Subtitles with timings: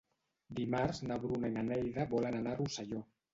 [0.59, 3.05] Dimarts na Bruna i na Neida volen anar a Rosselló.